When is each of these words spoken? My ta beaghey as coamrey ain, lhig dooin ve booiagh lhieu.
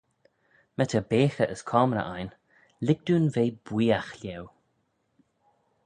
My 0.75 0.85
ta 0.91 0.99
beaghey 1.09 1.49
as 1.53 1.61
coamrey 1.69 2.05
ain, 2.15 2.29
lhig 2.85 2.99
dooin 3.05 3.27
ve 3.35 3.43
booiagh 3.65 4.11
lhieu. 4.21 4.43